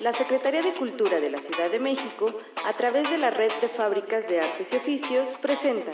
la 0.00 0.12
Secretaría 0.12 0.62
de 0.62 0.74
Cultura 0.74 1.20
de 1.20 1.30
la 1.30 1.40
Ciudad 1.40 1.70
de 1.70 1.80
México, 1.80 2.32
a 2.66 2.72
través 2.72 3.10
de 3.10 3.18
la 3.18 3.30
Red 3.30 3.50
de 3.60 3.68
Fábricas 3.68 4.28
de 4.28 4.40
Artes 4.40 4.72
y 4.72 4.76
Oficios, 4.76 5.36
presenta 5.42 5.90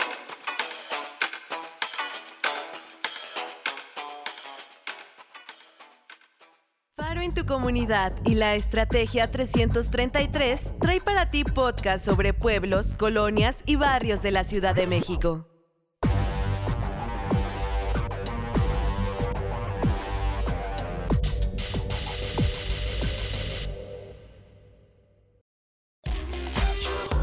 Paro 6.97 7.23
en 7.23 7.33
tu 7.33 7.47
comunidad 7.47 8.13
y 8.25 8.35
la 8.35 8.55
Estrategia 8.55 9.31
333 9.31 10.79
trae 10.81 11.01
para 11.01 11.29
ti 11.29 11.45
podcast 11.45 12.05
sobre 12.05 12.35
pueblos, 12.35 12.95
colonias 12.97 13.61
y 13.65 13.77
barrios 13.77 14.23
de 14.23 14.33
la 14.33 14.45
Ciudad 14.45 14.75
de 14.75 14.87
México. 14.87 15.54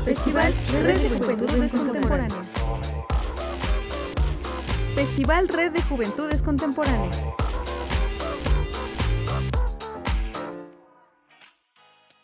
Festival 0.05 0.53
Red 0.83 1.01
de 1.01 1.09
Juventudes 1.19 1.71
Contemporáneas. 1.71 2.49
Festival 4.95 5.47
Red 5.47 5.71
de 5.73 5.81
Juventudes 5.83 6.41
Contemporáneas. 6.41 7.21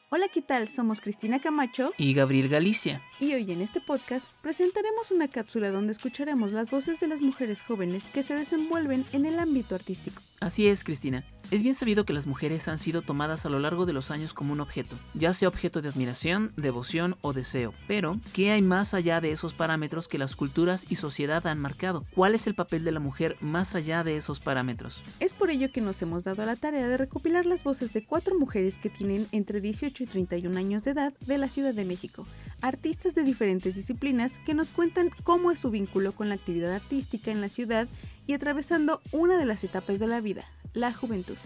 Hola, 0.10 0.28
¿qué 0.34 0.42
tal? 0.42 0.68
Somos 0.70 1.02
Cristina 1.02 1.40
Camacho 1.40 1.92
y 1.98 2.14
Gabriel 2.14 2.50
Galicia. 2.50 3.04
y 3.20 3.34
hoy 3.34 3.52
en 3.52 3.62
este 3.62 3.80
podcast 3.82 4.26
presentaremos 4.42 5.12
una 5.12 5.28
cápsula 5.28 5.70
donde 5.70 5.92
escucharemos 5.92 6.52
las 6.52 6.72
voces 6.72 7.00
de 7.00 7.08
las 7.08 7.22
mujeres 7.22 7.62
jóvenes 7.62 8.04
que 8.06 8.24
se 8.24 8.34
desenvuelven 8.34 9.06
en 9.12 9.26
el 9.26 9.38
ámbito 9.38 9.76
artístico. 9.76 10.22
Así 10.40 10.68
es, 10.68 10.84
Cristina. 10.84 11.26
Es 11.50 11.64
bien 11.64 11.76
sabido 11.76 12.04
que 12.04 12.12
las 12.12 12.28
mujeres 12.28 12.68
han 12.68 12.78
sido 12.78 13.02
tomadas 13.02 13.46
a 13.46 13.50
lo 13.50 13.60
largo 13.60 13.86
de 13.86 13.94
los 13.94 14.12
años 14.12 14.34
como 14.34 14.52
un 14.52 14.60
objeto, 14.60 14.98
ya 15.14 15.32
sea 15.32 15.48
objeto 15.48 15.82
de 15.82 15.88
admiración, 15.88 16.52
devoción 16.58 17.16
o 17.22 17.32
deseo. 17.32 17.74
Pero, 17.88 18.20
¿qué 18.34 18.52
hay 18.52 18.62
más 18.62 18.94
allá 18.94 19.22
de 19.22 19.32
esos 19.32 19.54
parámetros 19.54 20.10
que 20.10 20.18
las 20.18 20.36
culturas 20.36 20.86
y 20.90 20.98
sociedad 20.98 21.48
han 21.48 21.58
marcado? 21.58 22.06
¿Cuál 22.14 22.36
es 22.36 22.48
el 22.48 22.56
papel 22.56 22.84
de 22.84 22.92
la 22.92 23.00
mujer 23.00 23.38
más 23.40 23.76
allá 23.76 24.04
de 24.04 24.18
esos 24.18 24.42
parámetros? 24.42 25.02
Es 25.22 25.32
por 25.32 25.50
ello 25.50 25.72
que 25.72 25.80
nos 25.80 26.02
hemos 26.02 26.26
dado 26.26 26.44
la 26.44 26.58
tarea 26.58 26.86
de 26.86 26.98
recopilar 26.98 27.46
las 27.46 27.64
voces 27.64 27.94
de 27.94 28.04
cuatro 28.04 28.38
mujeres 28.38 28.78
que 28.78 28.90
tienen 28.90 29.28
entre 29.32 29.62
18 29.62 30.04
y 30.04 30.06
31 30.06 30.60
años 30.60 30.84
de 30.84 30.92
edad 30.92 31.14
de 31.26 31.38
la 31.38 31.48
Ciudad 31.48 31.74
de 31.74 31.86
México, 31.86 32.28
artistas 32.60 33.16
de 33.16 33.24
diferentes 33.24 33.74
disciplinas 33.74 34.38
que 34.46 34.54
nos 34.54 34.68
cuentan 34.68 35.12
cómo 35.24 35.52
es 35.52 35.60
su 35.60 35.70
vínculo 35.70 36.12
con 36.12 36.28
la 36.28 36.36
actividad 36.36 36.74
artística 36.74 37.32
en 37.32 37.40
la 37.40 37.48
ciudad 37.48 37.88
y 38.26 38.34
atravesando 38.34 39.00
una 39.14 39.38
de 39.38 39.46
las 39.46 39.64
etapas 39.64 39.98
de 39.98 40.08
la 40.08 40.20
vida, 40.20 40.44
la 40.74 40.94
juventud. 40.94 41.38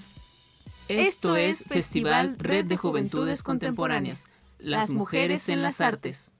Esto 0.87 1.35
es 1.35 1.63
Festival 1.63 2.35
Red 2.37 2.65
de 2.65 2.77
Juventudes 2.77 3.43
Contemporáneas. 3.43 4.31
Las 4.59 4.89
mujeres 4.89 5.49
en 5.49 5.61
las 5.61 5.81
artes. 5.81 6.31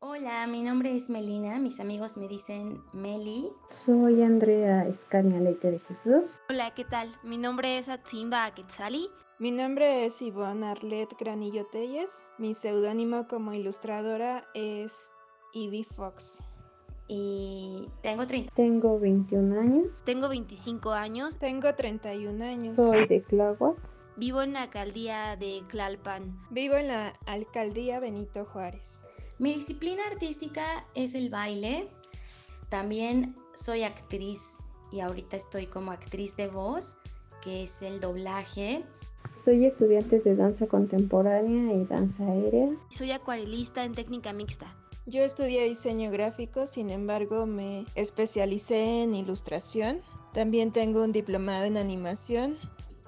Hola, 0.00 0.46
mi 0.48 0.62
nombre 0.62 0.96
es 0.96 1.08
Melina, 1.08 1.60
mis 1.60 1.78
amigos 1.78 2.16
me 2.16 2.26
dicen 2.26 2.82
Meli. 2.92 3.48
Soy 3.70 4.22
Andrea 4.22 4.86
Escaña 4.88 5.38
Leite 5.38 5.70
de 5.70 5.78
Jesús. 5.78 6.36
Hola, 6.48 6.74
¿qué 6.74 6.84
tal? 6.84 7.14
Mi 7.22 7.38
nombre 7.38 7.78
es 7.78 7.88
Atsimba 7.88 8.52
Quetzali. 8.52 9.08
Mi 9.38 9.52
nombre 9.52 10.04
es 10.04 10.20
Ivonne 10.20 10.66
Arlet 10.66 11.08
Granillo 11.18 11.66
Telles. 11.66 12.26
Mi 12.38 12.54
seudónimo 12.54 13.28
como 13.28 13.52
ilustradora 13.54 14.44
es 14.54 15.12
Ivy 15.54 15.84
Fox. 15.84 16.42
Y 17.08 17.88
tengo 18.02 18.26
30. 18.26 18.52
Tengo 18.54 18.98
21 18.98 19.60
años. 19.60 19.86
Tengo 20.04 20.28
25 20.28 20.90
años. 20.90 21.36
Tengo 21.38 21.74
31 21.74 22.44
años. 22.44 22.74
Soy 22.76 23.06
de 23.06 23.20
Tláhuac. 23.20 23.76
Vivo 24.16 24.42
en 24.42 24.52
la 24.52 24.62
alcaldía 24.62 25.36
de 25.36 25.62
Tlalpan. 25.70 26.38
Vivo 26.50 26.76
en 26.76 26.88
la 26.88 27.14
alcaldía 27.26 27.98
Benito 27.98 28.44
Juárez. 28.44 29.02
Mi 29.38 29.54
disciplina 29.54 30.02
artística 30.10 30.86
es 30.94 31.14
el 31.14 31.30
baile. 31.30 31.88
También 32.68 33.34
soy 33.54 33.82
actriz 33.82 34.54
y 34.90 35.00
ahorita 35.00 35.36
estoy 35.36 35.66
como 35.66 35.90
actriz 35.90 36.36
de 36.36 36.48
voz, 36.48 36.96
que 37.42 37.62
es 37.62 37.82
el 37.82 38.00
doblaje. 38.00 38.84
Soy 39.44 39.64
estudiante 39.64 40.20
de 40.20 40.36
danza 40.36 40.66
contemporánea 40.66 41.74
y 41.74 41.84
danza 41.84 42.24
aérea. 42.24 42.68
Soy 42.88 43.12
acuarelista 43.12 43.82
en 43.84 43.92
técnica 43.92 44.32
mixta. 44.32 44.76
Yo 45.04 45.22
estudié 45.22 45.64
diseño 45.64 46.12
gráfico, 46.12 46.64
sin 46.64 46.88
embargo 46.88 47.44
me 47.44 47.86
especialicé 47.96 49.02
en 49.02 49.16
ilustración. 49.16 49.98
También 50.32 50.70
tengo 50.70 51.02
un 51.02 51.10
diplomado 51.10 51.64
en 51.64 51.76
animación. 51.76 52.56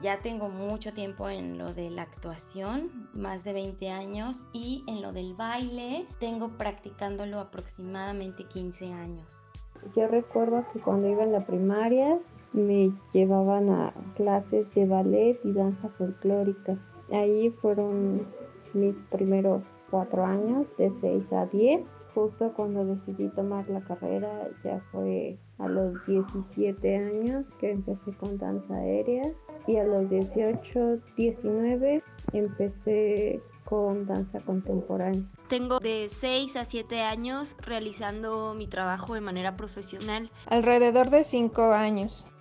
Ya 0.03 0.21
tengo 0.21 0.49
mucho 0.49 0.93
tiempo 0.93 1.29
en 1.29 1.57
lo 1.57 1.73
de 1.73 1.91
la 1.91 2.03
actuación, 2.03 3.09
más 3.15 3.45
de 3.45 3.53
20 3.53 3.91
años, 3.91 4.41
y 4.53 4.83
en 4.89 5.03
lo 5.03 5.13
del 5.13 5.35
baile 5.35 6.05
tengo 6.19 6.49
practicándolo 6.59 7.39
aproximadamente 7.39 8.43
15 8.43 8.93
años. 8.93 9.47
Yo 9.95 10.09
recuerdo 10.09 10.65
que 10.73 10.81
cuando 10.81 11.09
iba 11.09 11.23
en 11.23 11.31
la 11.31 11.47
primaria 11.47 12.19
me 12.53 12.91
llevaban 13.13 13.71
a 13.71 13.95
clases 14.17 14.67
de 14.75 14.85
ballet 14.85 15.39
y 15.45 15.53
danza 15.53 15.89
folclórica. 15.91 16.77
Ahí 17.13 17.51
fueron 17.63 18.27
mis 18.73 18.97
primeros 19.13 19.63
cuatro 19.95 20.27
años, 20.27 20.67
de 20.77 20.91
6 20.93 21.33
a 21.33 21.47
10. 21.47 21.87
Justo 22.17 22.53
cuando 22.57 22.85
decidí 22.85 23.29
tomar 23.29 23.69
la 23.69 23.81
carrera 23.81 24.49
ya 24.65 24.81
fue 24.91 25.39
a 25.59 25.69
los 25.69 26.05
17 26.07 26.97
años 26.97 27.45
que 27.61 27.71
empecé 27.71 28.13
con 28.17 28.37
danza 28.37 28.75
aérea 28.75 29.23
y 29.69 29.77
a 29.77 29.85
los 29.85 30.11
18, 30.11 30.99
19 31.17 32.03
empecé 32.33 33.41
con 33.65 34.05
danza 34.07 34.41
contemporánea. 34.41 35.23
Tengo 35.49 35.79
de 35.79 36.09
6 36.09 36.57
a 36.57 36.65
7 36.65 37.03
años 37.03 37.55
realizando 37.61 38.53
mi 38.55 38.67
trabajo 38.67 39.15
de 39.15 39.21
manera 39.21 39.57
profesional. 39.57 40.29
Alrededor 40.47 41.11
de 41.11 41.23
5 41.23 41.73
años. 41.73 42.33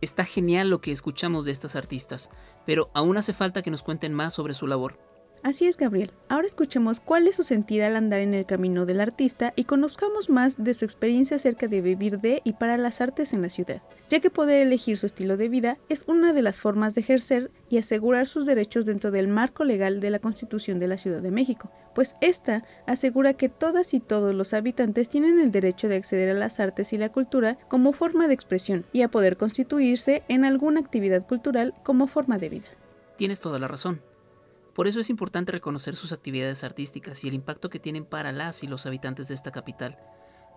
Está 0.00 0.24
genial 0.24 0.70
lo 0.70 0.80
que 0.80 0.92
escuchamos 0.92 1.44
de 1.44 1.52
estas 1.52 1.76
artistas, 1.76 2.30
pero 2.64 2.88
aún 2.94 3.18
hace 3.18 3.34
falta 3.34 3.60
que 3.60 3.70
nos 3.70 3.82
cuenten 3.82 4.14
más 4.14 4.32
sobre 4.32 4.54
su 4.54 4.66
labor. 4.66 5.09
Así 5.42 5.66
es, 5.66 5.78
Gabriel. 5.78 6.12
Ahora 6.28 6.46
escuchemos 6.46 7.00
cuál 7.00 7.26
es 7.26 7.36
su 7.36 7.44
sentir 7.44 7.82
al 7.82 7.96
andar 7.96 8.20
en 8.20 8.34
el 8.34 8.44
camino 8.44 8.84
del 8.84 9.00
artista 9.00 9.54
y 9.56 9.64
conozcamos 9.64 10.28
más 10.28 10.62
de 10.62 10.74
su 10.74 10.84
experiencia 10.84 11.38
acerca 11.38 11.66
de 11.66 11.80
vivir 11.80 12.20
de 12.20 12.42
y 12.44 12.52
para 12.52 12.76
las 12.76 13.00
artes 13.00 13.32
en 13.32 13.40
la 13.40 13.48
ciudad, 13.48 13.80
ya 14.10 14.20
que 14.20 14.28
poder 14.28 14.60
elegir 14.60 14.98
su 14.98 15.06
estilo 15.06 15.38
de 15.38 15.48
vida 15.48 15.78
es 15.88 16.04
una 16.06 16.34
de 16.34 16.42
las 16.42 16.60
formas 16.60 16.94
de 16.94 17.00
ejercer 17.00 17.50
y 17.70 17.78
asegurar 17.78 18.28
sus 18.28 18.44
derechos 18.44 18.84
dentro 18.84 19.10
del 19.10 19.28
marco 19.28 19.64
legal 19.64 20.00
de 20.00 20.10
la 20.10 20.18
Constitución 20.18 20.78
de 20.78 20.88
la 20.88 20.98
Ciudad 20.98 21.22
de 21.22 21.30
México, 21.30 21.70
pues 21.94 22.16
esta 22.20 22.64
asegura 22.86 23.32
que 23.32 23.48
todas 23.48 23.94
y 23.94 24.00
todos 24.00 24.34
los 24.34 24.52
habitantes 24.52 25.08
tienen 25.08 25.40
el 25.40 25.50
derecho 25.50 25.88
de 25.88 25.96
acceder 25.96 26.28
a 26.28 26.34
las 26.34 26.60
artes 26.60 26.92
y 26.92 26.98
la 26.98 27.08
cultura 27.08 27.56
como 27.68 27.94
forma 27.94 28.28
de 28.28 28.34
expresión 28.34 28.84
y 28.92 29.02
a 29.02 29.08
poder 29.08 29.38
constituirse 29.38 30.22
en 30.28 30.44
alguna 30.44 30.80
actividad 30.80 31.26
cultural 31.26 31.74
como 31.82 32.08
forma 32.08 32.36
de 32.36 32.50
vida. 32.50 32.68
Tienes 33.16 33.40
toda 33.40 33.58
la 33.58 33.68
razón. 33.68 34.02
Por 34.74 34.86
eso 34.86 35.00
es 35.00 35.10
importante 35.10 35.52
reconocer 35.52 35.96
sus 35.96 36.12
actividades 36.12 36.64
artísticas 36.64 37.24
y 37.24 37.28
el 37.28 37.34
impacto 37.34 37.70
que 37.70 37.80
tienen 37.80 38.04
para 38.04 38.32
las 38.32 38.62
y 38.62 38.66
los 38.66 38.86
habitantes 38.86 39.28
de 39.28 39.34
esta 39.34 39.50
capital. 39.50 39.98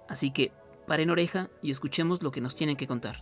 Así 0.07 0.31
que, 0.31 0.51
paren 0.87 1.09
oreja 1.09 1.49
y 1.61 1.71
escuchemos 1.71 2.21
lo 2.21 2.31
que 2.31 2.41
nos 2.41 2.55
tienen 2.55 2.75
que 2.75 2.87
contar. 2.87 3.17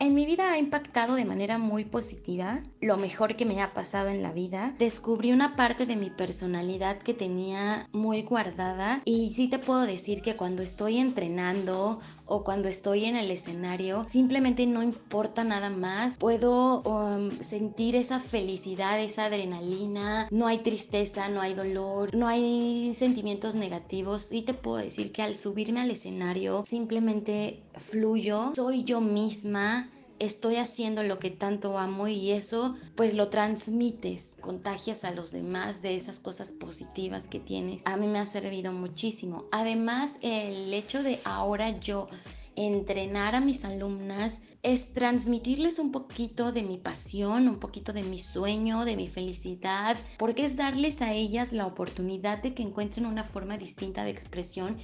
En 0.00 0.14
mi 0.14 0.24
vida 0.24 0.50
ha 0.50 0.58
impactado 0.58 1.14
de 1.14 1.26
manera 1.26 1.58
muy 1.58 1.84
positiva, 1.84 2.62
lo 2.80 2.96
mejor 2.96 3.36
que 3.36 3.44
me 3.44 3.60
ha 3.60 3.74
pasado 3.74 4.08
en 4.08 4.22
la 4.22 4.32
vida. 4.32 4.74
Descubrí 4.78 5.30
una 5.30 5.56
parte 5.56 5.84
de 5.84 5.94
mi 5.94 6.08
personalidad 6.08 6.96
que 7.02 7.12
tenía 7.12 7.86
muy 7.92 8.22
guardada 8.22 9.02
y 9.04 9.34
sí 9.34 9.48
te 9.48 9.58
puedo 9.58 9.82
decir 9.82 10.22
que 10.22 10.36
cuando 10.36 10.62
estoy 10.62 10.96
entrenando 10.96 12.00
o 12.30 12.44
cuando 12.44 12.68
estoy 12.68 13.04
en 13.04 13.16
el 13.16 13.30
escenario, 13.30 14.06
simplemente 14.08 14.64
no 14.66 14.82
importa 14.82 15.44
nada 15.44 15.68
más. 15.68 16.16
Puedo 16.16 16.80
um, 16.82 17.32
sentir 17.40 17.96
esa 17.96 18.20
felicidad, 18.20 19.00
esa 19.00 19.26
adrenalina, 19.26 20.28
no 20.30 20.46
hay 20.46 20.58
tristeza, 20.58 21.28
no 21.28 21.40
hay 21.40 21.54
dolor, 21.54 22.14
no 22.14 22.28
hay 22.28 22.94
sentimientos 22.94 23.54
negativos. 23.56 24.32
Y 24.32 24.42
te 24.42 24.54
puedo 24.54 24.76
decir 24.76 25.12
que 25.12 25.22
al 25.22 25.36
subirme 25.36 25.80
al 25.80 25.90
escenario 25.90 26.64
simplemente 26.64 27.62
fluyo, 27.76 28.52
soy 28.54 28.84
yo 28.84 29.00
misma 29.00 29.88
estoy 30.20 30.56
haciendo 30.56 31.02
lo 31.02 31.18
que 31.18 31.30
tanto 31.30 31.78
amo 31.78 32.06
y 32.06 32.30
eso 32.30 32.76
pues 32.94 33.14
lo 33.14 33.28
transmites, 33.28 34.36
contagias 34.40 35.02
a 35.02 35.10
los 35.10 35.32
demás 35.32 35.82
de 35.82 35.96
esas 35.96 36.20
cosas 36.20 36.52
positivas 36.52 37.26
que 37.26 37.40
tienes. 37.40 37.82
A 37.86 37.96
mí 37.96 38.06
me 38.06 38.20
ha 38.20 38.26
servido 38.26 38.72
muchísimo. 38.72 39.46
Además, 39.50 40.18
el 40.22 40.72
hecho 40.72 41.02
de 41.02 41.20
ahora 41.24 41.80
yo 41.80 42.08
entrenar 42.54 43.34
a 43.34 43.40
mis 43.40 43.64
alumnas 43.64 44.42
es 44.62 44.92
transmitirles 44.92 45.78
un 45.78 45.90
poquito 45.90 46.52
de 46.52 46.62
mi 46.62 46.76
pasión, 46.76 47.48
un 47.48 47.58
poquito 47.58 47.94
de 47.94 48.02
mi 48.02 48.18
sueño, 48.18 48.84
de 48.84 48.96
mi 48.96 49.08
felicidad, 49.08 49.96
porque 50.18 50.44
es 50.44 50.56
darles 50.56 51.00
a 51.00 51.14
ellas 51.14 51.52
la 51.54 51.66
oportunidad 51.66 52.42
de 52.42 52.52
que 52.52 52.62
encuentren 52.62 53.06
una 53.06 53.24
forma 53.24 53.56
distinta 53.56 54.04
de 54.04 54.10
expresión 54.10 54.76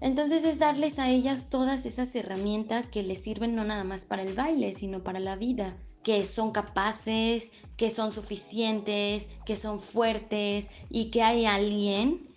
Entonces 0.00 0.44
es 0.44 0.58
darles 0.58 0.98
a 0.98 1.10
ellas 1.10 1.48
todas 1.48 1.86
esas 1.86 2.14
herramientas 2.14 2.86
que 2.86 3.02
les 3.02 3.22
sirven 3.22 3.54
no 3.54 3.64
nada 3.64 3.84
más 3.84 4.04
para 4.04 4.22
el 4.22 4.34
baile, 4.34 4.72
sino 4.72 5.02
para 5.02 5.20
la 5.20 5.36
vida, 5.36 5.76
que 6.02 6.26
son 6.26 6.52
capaces, 6.52 7.52
que 7.76 7.90
son 7.90 8.12
suficientes, 8.12 9.30
que 9.46 9.56
son 9.56 9.80
fuertes 9.80 10.70
y 10.90 11.10
que 11.10 11.22
hay 11.22 11.46
alguien 11.46 12.28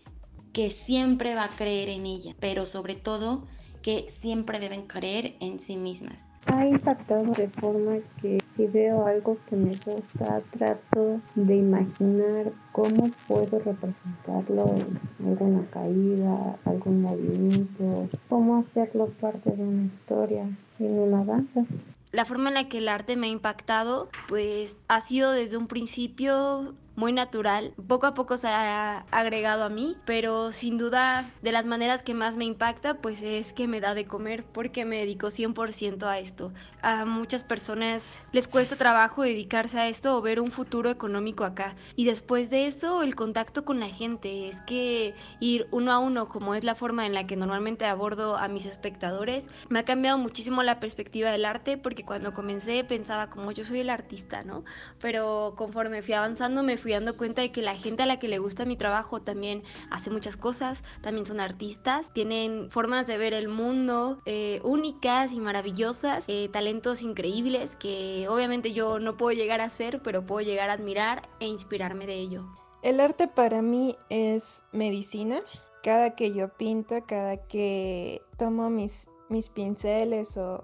que 0.54 0.72
siempre 0.72 1.36
va 1.36 1.46
a 1.46 1.50
creer 1.50 1.90
en 1.90 2.06
ella, 2.06 2.36
pero 2.40 2.66
sobre 2.66 2.96
todo 2.96 3.46
que 3.82 4.10
siempre 4.10 4.60
deben 4.60 4.88
creer 4.88 5.36
en 5.40 5.60
sí 5.60 5.76
mismas. 5.76 6.30
Ha 6.48 6.66
impactado 6.66 7.32
de 7.34 7.48
forma 7.50 7.98
que 8.22 8.38
si 8.58 8.66
veo 8.66 9.06
algo 9.06 9.38
que 9.48 9.56
me 9.56 9.74
gusta, 9.86 10.42
trato 10.52 11.22
de 11.36 11.56
imaginar 11.56 12.52
cómo 12.72 13.12
puedo 13.28 13.60
representarlo 13.60 14.76
en 15.20 15.28
alguna 15.28 15.64
caída, 15.70 16.58
algún 16.66 17.04
movimiento, 17.04 18.10
cómo 18.28 18.58
hacerlo 18.58 19.10
parte 19.22 19.52
de 19.52 19.64
una 19.64 19.86
historia 19.86 20.50
en 20.80 21.00
una 21.00 21.24
danza 21.24 21.64
la 22.12 22.26
forma 22.26 22.50
en 22.50 22.56
la 22.56 22.70
que 22.70 22.80
el 22.80 22.88
arte 22.88 23.16
me 23.16 23.28
ha 23.28 23.30
impactado, 23.30 24.10
pues 24.28 24.78
ha 24.88 25.02
sido 25.02 25.34
desde 25.34 25.58
un 25.58 25.68
principio 25.68 26.74
muy 26.98 27.14
natural. 27.14 27.74
Poco 27.88 28.08
a 28.08 28.16
poco 28.16 28.38
se 28.38 28.48
ha 28.48 29.06
agregado 29.12 29.64
a 29.64 29.70
mí, 29.70 29.96
pero 30.06 30.52
sin 30.52 30.80
duda 30.80 31.30
de 31.44 31.52
las 31.52 31.64
maneras 31.64 32.02
que 32.02 32.16
más 32.16 32.36
me 32.36 32.44
impacta, 32.44 32.96
pues 32.96 33.22
es 33.22 33.54
que 33.54 33.68
me 33.68 33.80
da 33.80 33.94
de 33.94 34.06
comer 34.06 34.44
porque 34.44 34.84
me 34.84 34.98
dedico 34.98 35.28
100% 35.28 36.08
a 36.08 36.18
esto. 36.18 36.52
A 36.82 37.06
muchas 37.06 37.44
personas 37.44 38.20
les 38.32 38.48
cuesta 38.48 38.76
trabajo 38.78 39.22
dedicarse 39.22 39.80
a 39.80 39.88
esto 39.88 40.18
o 40.18 40.22
ver 40.24 40.42
un 40.42 40.48
futuro 40.48 40.90
económico 40.90 41.44
acá. 41.44 41.76
Y 41.96 42.06
después 42.06 42.50
de 42.50 42.66
eso, 42.66 43.04
el 43.04 43.16
contacto 43.16 43.64
con 43.64 43.80
la 43.80 43.90
gente, 43.90 44.50
es 44.50 44.60
que 44.62 45.14
ir 45.40 45.68
uno 45.70 45.92
a 45.92 46.00
uno, 46.00 46.28
como 46.28 46.56
es 46.56 46.64
la 46.64 46.74
forma 46.74 47.06
en 47.06 47.14
la 47.14 47.28
que 47.28 47.36
normalmente 47.36 47.86
abordo 47.86 48.38
a 48.38 48.48
mis 48.48 48.66
espectadores, 48.66 49.48
me 49.70 49.80
ha 49.80 49.86
cambiado 49.86 50.18
muchísimo 50.18 50.64
la 50.64 50.80
perspectiva 50.80 51.30
del 51.30 51.46
arte 51.46 51.78
porque 51.78 52.04
cuando 52.04 52.34
comencé 52.34 52.84
pensaba 52.84 53.30
como 53.30 53.52
yo 53.52 53.66
soy 53.66 53.82
el 53.82 53.92
artista, 53.92 54.42
¿no? 54.42 54.64
Pero 55.00 55.54
conforme 55.56 56.02
fui 56.02 56.16
avanzando 56.16 56.64
me 56.64 56.78
fui 56.78 56.87
fui 56.88 56.94
dando 56.94 57.18
cuenta 57.18 57.42
de 57.42 57.52
que 57.52 57.62
la 57.62 57.76
gente 57.76 58.04
a 58.04 58.06
la 58.06 58.18
que 58.18 58.30
le 58.30 58.40
gusta 58.40 58.64
mi 58.64 58.78
trabajo 58.78 59.22
también 59.22 59.62
hace 59.92 60.10
muchas 60.10 60.38
cosas, 60.38 60.84
también 61.02 61.26
son 61.26 61.42
artistas, 61.42 62.14
tienen 62.14 62.72
formas 62.72 63.08
de 63.08 63.18
ver 63.18 63.34
el 63.34 63.50
mundo 63.50 64.22
eh, 64.26 64.62
únicas 64.64 65.34
y 65.34 65.42
maravillosas, 65.42 66.24
eh, 66.30 66.48
talentos 66.50 67.02
increíbles 67.02 67.76
que 67.76 68.28
obviamente 68.30 68.72
yo 68.72 69.00
no 69.00 69.18
puedo 69.18 69.38
llegar 69.38 69.60
a 69.60 69.70
ser, 69.70 70.02
pero 70.02 70.26
puedo 70.26 70.48
llegar 70.48 70.70
a 70.70 70.74
admirar 70.74 71.28
e 71.42 71.48
inspirarme 71.48 72.08
de 72.08 72.14
ello. 72.14 72.46
El 72.84 73.02
arte 73.02 73.28
para 73.28 73.62
mí 73.62 73.98
es 74.10 74.64
medicina. 74.72 75.42
Cada 75.84 76.16
que 76.16 76.32
yo 76.32 76.48
pinto, 76.56 76.96
cada 77.06 77.36
que 77.48 78.22
tomo 78.38 78.70
mis, 78.70 79.10
mis 79.28 79.50
pinceles 79.50 80.38
o, 80.38 80.64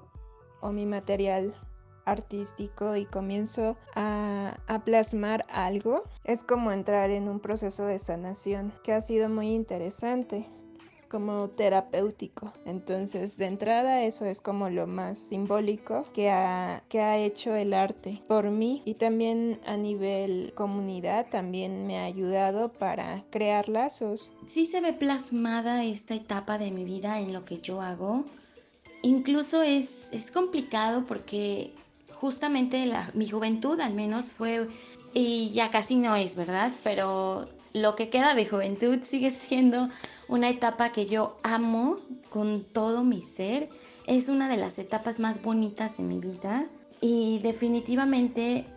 o 0.62 0.72
mi 0.72 0.86
material 0.86 1.54
artístico 2.06 2.96
y 2.96 3.06
comienzo 3.06 3.78
a, 3.96 4.58
plasmar 4.86 5.46
algo, 5.50 6.04
es 6.26 6.44
como 6.44 6.72
entrar 6.72 7.10
en 7.10 7.30
un 7.30 7.40
proceso 7.40 7.86
de 7.86 8.00
sanación 8.00 8.74
que 8.84 8.92
ha 8.92 9.02
sido 9.02 9.30
muy 9.30 9.54
interesante 9.54 10.46
como 11.14 11.50
terapéutico. 11.50 12.52
Entonces, 12.66 13.38
de 13.38 13.46
entrada, 13.46 14.02
eso 14.02 14.26
es 14.26 14.42
como 14.42 14.72
lo 14.72 14.88
más 14.88 15.20
simbólico 15.20 16.08
que 16.12 16.32
ha, 16.32 16.84
que 16.90 17.02
ha 17.02 17.18
hecho 17.18 17.54
el 17.54 17.76
arte 17.76 18.24
por 18.28 18.50
mí 18.50 18.82
y 18.84 18.96
también 18.96 19.62
a 19.68 19.78
nivel 19.78 20.54
comunidad 20.56 21.28
también 21.30 21.86
me 21.86 22.00
ha 22.00 22.06
ayudado 22.06 22.74
para 22.74 23.24
crear 23.30 23.70
lazos. 23.70 24.34
Sí 24.48 24.66
se 24.66 24.82
ve 24.82 24.92
plasmada 24.92 25.84
esta 25.84 26.16
etapa 26.16 26.58
de 26.58 26.72
mi 26.72 26.84
vida 26.84 27.20
en 27.20 27.32
lo 27.32 27.46
que 27.46 27.62
yo 27.62 27.82
hago. 27.82 28.26
Incluso 29.04 29.62
es, 29.62 30.08
es 30.12 30.32
complicado 30.32 31.06
porque 31.06 31.76
justamente 32.24 32.90
mi 33.16 33.28
juventud 33.28 33.82
al 33.82 33.94
menos 33.94 34.32
fue, 34.32 34.70
y 35.14 35.52
ya 35.52 35.70
casi 35.72 35.98
no 35.98 36.16
es, 36.16 36.38
¿verdad? 36.38 36.72
Pero 36.82 37.50
lo 37.74 37.96
que 37.98 38.10
queda 38.10 38.34
de 38.34 38.46
juventud 38.46 39.00
sigue 39.02 39.30
siendo 39.30 39.90
una 40.30 40.48
etapa 40.48 40.94
que 40.94 41.06
yo 41.06 41.38
amo 41.44 41.98
con 42.30 42.64
todo 42.64 43.04
mi 43.04 43.24
ser. 43.24 43.68
Es 44.08 44.30
una 44.30 44.48
de 44.48 44.56
las 44.56 44.80
etapas 44.80 45.20
más 45.20 45.44
bonitas 45.44 45.98
de 45.98 46.04
mi 46.04 46.20
vida 46.20 46.66
y 47.02 47.40
definitivamente 47.40 48.68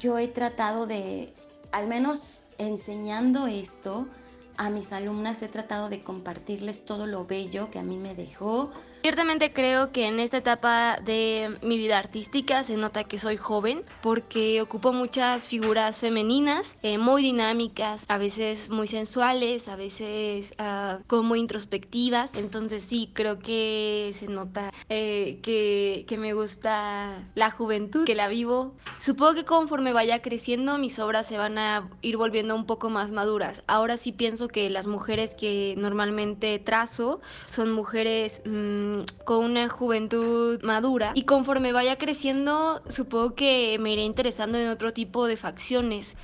yo 0.00 0.16
he 0.16 0.28
tratado 0.28 0.86
de, 0.86 1.34
al 1.72 1.88
menos 1.88 2.46
enseñando 2.56 3.48
esto 3.48 4.08
a 4.56 4.70
mis 4.70 4.94
alumnas, 4.94 5.42
he 5.42 5.48
tratado 5.48 5.90
de 5.90 6.02
compartirles 6.02 6.86
todo 6.86 7.06
lo 7.06 7.26
bello 7.26 7.70
que 7.70 7.80
a 7.80 7.82
mí 7.82 7.98
me 7.98 8.14
dejó, 8.14 8.70
Ciertamente 9.00 9.52
creo 9.52 9.92
que 9.92 10.06
en 10.06 10.18
esta 10.18 10.38
etapa 10.38 10.98
de 11.00 11.56
mi 11.62 11.78
vida 11.78 11.98
artística 11.98 12.64
se 12.64 12.76
nota 12.76 13.04
que 13.04 13.16
soy 13.16 13.36
joven 13.36 13.84
porque 14.02 14.60
ocupo 14.60 14.92
muchas 14.92 15.46
figuras 15.46 15.98
femeninas, 15.98 16.76
eh, 16.82 16.98
muy 16.98 17.22
dinámicas, 17.22 18.04
a 18.08 18.18
veces 18.18 18.68
muy 18.70 18.88
sensuales, 18.88 19.68
a 19.68 19.76
veces 19.76 20.52
uh, 20.58 21.00
como 21.06 21.36
introspectivas. 21.36 22.36
Entonces 22.36 22.82
sí, 22.82 23.10
creo 23.14 23.38
que 23.38 24.10
se 24.12 24.26
nota 24.26 24.72
eh, 24.88 25.38
que, 25.42 26.04
que 26.08 26.18
me 26.18 26.32
gusta 26.32 27.22
la 27.36 27.50
juventud, 27.52 28.04
que 28.04 28.16
la 28.16 28.26
vivo. 28.26 28.74
Supongo 28.98 29.34
que 29.36 29.44
conforme 29.44 29.92
vaya 29.92 30.22
creciendo 30.22 30.76
mis 30.76 30.98
obras 30.98 31.28
se 31.28 31.38
van 31.38 31.56
a 31.56 31.88
ir 32.02 32.16
volviendo 32.16 32.54
un 32.56 32.66
poco 32.66 32.90
más 32.90 33.12
maduras. 33.12 33.62
Ahora 33.68 33.96
sí 33.96 34.10
pienso 34.10 34.48
que 34.48 34.68
las 34.70 34.88
mujeres 34.88 35.36
que 35.36 35.74
normalmente 35.78 36.58
trazo 36.58 37.20
son 37.48 37.70
mujeres... 37.72 38.42
Mmm, 38.44 38.87
con 39.24 39.44
una 39.44 39.68
juventud 39.68 40.62
madura 40.62 41.12
y 41.14 41.24
conforme 41.24 41.72
vaya 41.72 41.98
creciendo 41.98 42.82
supongo 42.88 43.34
que 43.34 43.76
me 43.80 43.92
iré 43.92 44.02
interesando 44.02 44.58
en 44.58 44.68
otro 44.68 44.92
tipo 44.92 45.26
de 45.26 45.36
facciones. 45.36 46.16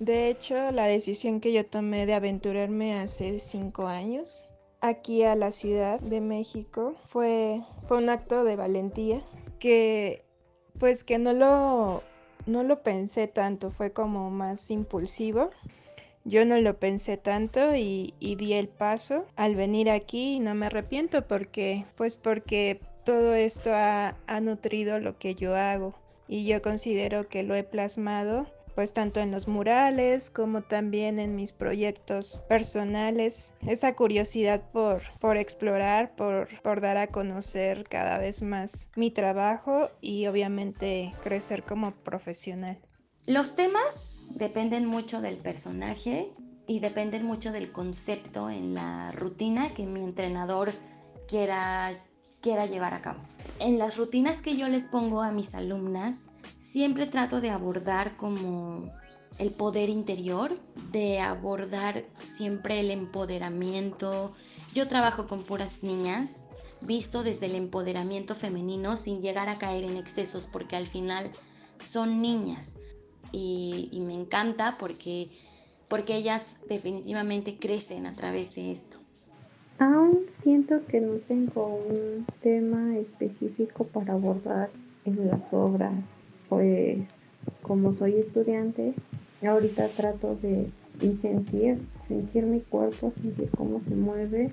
De 0.00 0.28
hecho, 0.28 0.54
la 0.72 0.86
decisión 0.86 1.40
que 1.40 1.52
yo 1.52 1.64
tomé 1.64 2.04
de 2.06 2.14
aventurarme 2.14 2.98
hace 2.98 3.40
cinco 3.40 3.86
años 3.86 4.46
aquí 4.80 5.22
a 5.22 5.34
la 5.34 5.50
Ciudad 5.50 5.98
de 6.00 6.20
México 6.20 6.94
fue, 7.08 7.62
fue 7.88 7.98
un 7.98 8.10
acto 8.10 8.44
de 8.44 8.56
valentía 8.56 9.22
que 9.58 10.24
pues 10.78 11.04
que 11.04 11.18
no 11.18 11.32
lo, 11.32 12.02
no 12.46 12.62
lo 12.62 12.82
pensé 12.82 13.28
tanto, 13.28 13.70
fue 13.70 13.92
como 13.92 14.30
más 14.30 14.70
impulsivo. 14.70 15.50
Yo 16.24 16.44
no 16.46 16.58
lo 16.58 16.78
pensé 16.78 17.16
tanto 17.16 17.74
y, 17.74 18.14
di 18.20 18.54
el 18.54 18.68
paso 18.68 19.26
al 19.36 19.56
venir 19.56 19.90
aquí 19.90 20.36
y 20.36 20.40
no 20.40 20.54
me 20.54 20.66
arrepiento 20.66 21.26
porque, 21.26 21.84
pues 21.96 22.16
porque 22.16 22.80
todo 23.04 23.34
esto 23.34 23.70
ha, 23.74 24.16
ha 24.26 24.40
nutrido 24.40 24.98
lo 24.98 25.18
que 25.18 25.34
yo 25.34 25.54
hago 25.54 25.94
y 26.26 26.46
yo 26.46 26.62
considero 26.62 27.28
que 27.28 27.42
lo 27.42 27.54
he 27.54 27.62
plasmado 27.62 28.46
pues 28.74 28.92
tanto 28.92 29.20
en 29.20 29.30
los 29.30 29.46
murales 29.46 30.30
como 30.30 30.62
también 30.62 31.18
en 31.18 31.36
mis 31.36 31.52
proyectos 31.52 32.44
personales. 32.48 33.54
Esa 33.66 33.94
curiosidad 33.94 34.62
por, 34.72 35.02
por 35.20 35.36
explorar, 35.36 36.14
por, 36.16 36.48
por 36.62 36.80
dar 36.80 36.96
a 36.96 37.06
conocer 37.08 37.84
cada 37.84 38.18
vez 38.18 38.42
más 38.42 38.90
mi 38.96 39.10
trabajo 39.10 39.90
y 40.00 40.26
obviamente 40.26 41.14
crecer 41.22 41.62
como 41.62 41.92
profesional. 41.92 42.78
Los 43.26 43.54
temas 43.54 44.13
dependen 44.34 44.86
mucho 44.86 45.20
del 45.20 45.36
personaje 45.36 46.32
y 46.66 46.80
dependen 46.80 47.24
mucho 47.24 47.52
del 47.52 47.70
concepto 47.70 48.50
en 48.50 48.74
la 48.74 49.12
rutina 49.12 49.74
que 49.74 49.86
mi 49.86 50.00
entrenador 50.00 50.72
quiera, 51.28 51.96
quiera 52.40 52.66
llevar 52.66 52.94
a 52.94 53.02
cabo. 53.02 53.20
En 53.60 53.78
las 53.78 53.96
rutinas 53.96 54.40
que 54.40 54.56
yo 54.56 54.68
les 54.68 54.86
pongo 54.86 55.22
a 55.22 55.30
mis 55.30 55.54
alumnas, 55.54 56.28
siempre 56.58 57.06
trato 57.06 57.40
de 57.40 57.50
abordar 57.50 58.16
como 58.16 58.92
el 59.38 59.50
poder 59.50 59.88
interior, 59.88 60.58
de 60.90 61.20
abordar 61.20 62.04
siempre 62.22 62.80
el 62.80 62.90
empoderamiento. 62.90 64.32
Yo 64.74 64.88
trabajo 64.88 65.28
con 65.28 65.44
puras 65.44 65.82
niñas, 65.82 66.48
visto 66.80 67.22
desde 67.22 67.46
el 67.46 67.54
empoderamiento 67.54 68.34
femenino 68.34 68.96
sin 68.96 69.22
llegar 69.22 69.48
a 69.48 69.58
caer 69.58 69.84
en 69.84 69.96
excesos, 69.96 70.48
porque 70.48 70.76
al 70.76 70.88
final 70.88 71.30
son 71.80 72.20
niñas 72.20 72.76
y, 73.34 74.00
me 74.00 74.14
encanta 74.14 74.76
porque, 74.78 75.28
porque 75.88 76.16
ellas 76.16 76.60
definitivamente 76.68 77.56
crecen 77.58 78.06
a 78.06 78.14
través 78.14 78.54
de 78.54 78.72
esto. 78.72 78.98
Aún 79.78 80.26
siento 80.30 80.86
que 80.86 81.00
no 81.00 81.14
tengo 81.26 81.66
un 81.66 82.24
tema 82.42 82.96
específico 82.96 83.84
para 83.84 84.12
abordar 84.12 84.70
en 85.04 85.26
las 85.26 85.40
obras, 85.52 85.98
pues 86.48 86.98
como 87.62 87.94
soy 87.96 88.14
estudiante, 88.14 88.94
ahorita 89.42 89.88
trato 89.88 90.36
de 90.36 90.70
sentir, 91.20 91.78
sentir 92.06 92.44
mi 92.44 92.60
cuerpo, 92.60 93.12
sentir 93.20 93.50
cómo 93.56 93.80
se 93.80 93.96
mueve 93.96 94.52